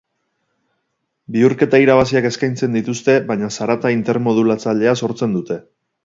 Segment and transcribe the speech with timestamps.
[1.33, 5.59] Bihurketa-irabaziak eskaintzen dituzte, baina zarata intermodulatzailea sortzen dute.